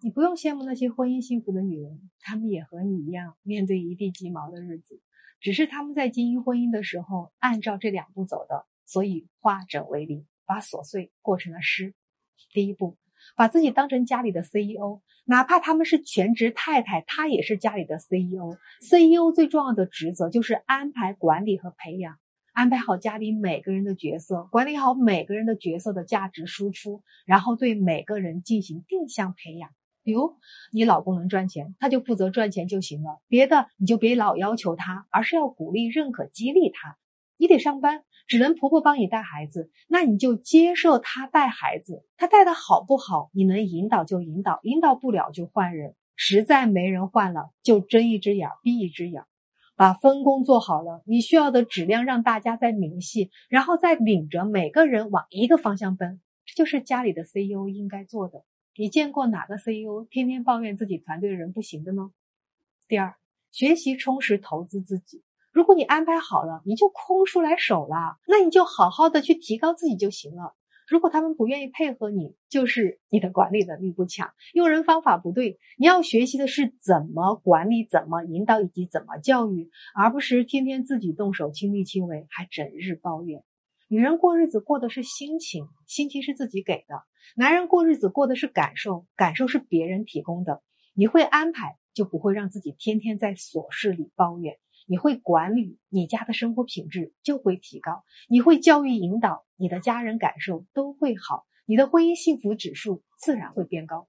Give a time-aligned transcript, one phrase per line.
[0.00, 5.00] 你不用羡慕那些婚姻幸福的女人，她们也和你一样面对一地鸡毛的日子，
[5.40, 11.94] 只是她们在经营婚姻的时候按照这两步走的，所以化整为零，把琐碎过成了诗。
[12.52, 12.96] 第一步，
[13.34, 18.56] 把自己当成家里的 CEO，哪怕他们是全职太太，她也是家里的 CEO。
[18.80, 22.18] CEO 最重要的职责就是安排、管理和培养。
[22.52, 29.70] 安排好家里每个人的角色，管理好每个人的角色的价值输出，然后对每个人进行定向培养。
[30.08, 30.36] 比如，
[30.72, 36.96] 你老公能赚钱，他就负责赚钱就行了，别的你就别老要求他，而是要鼓励、认可、激励他。
[37.36, 49.24] 你得上班，只能婆婆帮你带孩子，那你就接受他带孩子，他带的好不好，你能引导就引导，引导不了就换人，实在没人换了，就睁一只眼闭一只眼。
[49.76, 58.42] 把分工做好了，你需要的质量让大家再明细，然后再领着每个人往一个方向奔，这就是家里的 CEO 应该做的。
[58.80, 62.12] 你见过哪个 CEO 天天抱怨自己团队的人不行的呢？
[62.86, 63.16] 第二，
[63.50, 65.24] 学习充实投资自己。
[65.50, 70.54] 如果你安排好了，你就空出来手了，那你就好好的去提高自己就行了。
[70.86, 75.58] 如果他们不愿意配合你，就是你的管理能力不强，用人方法不对。
[75.76, 83.42] 你要学习的是怎么管理、怎么引导以及怎么教育，而不是天天自己动手亲力亲为，还整日抱怨。
[83.90, 90.62] 女人过日子过的是心情，心情是自己给的；男人过日子过的是感受，感受是别人提供的。
[90.92, 94.58] 你会安排，就不会让自己天天在琐事里抱怨。
[94.86, 104.08] 你会管理你家的生活品质就会提高，你会教育引导你的家人感受都会好，你的婚姻幸福指数自然会变高。